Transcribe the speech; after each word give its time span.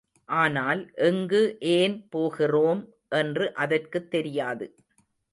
ஆனால், 0.29 0.79
எங்கு, 1.01 1.41
ஏன் 1.71 2.07
போகிறோம் 2.09 2.81
என்று 3.09 3.53
அதற்குத் 3.55 4.11
தெரியாது. 4.11 4.67